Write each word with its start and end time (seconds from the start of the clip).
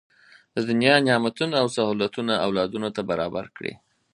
د 0.55 0.57
دنیا 0.69 0.95
نعمتونه 1.07 1.55
او 1.63 1.67
سهولتونه 1.75 2.33
اولادونو 2.45 2.89
ته 2.95 3.01
برابر 3.11 3.45
کړي. 3.57 3.73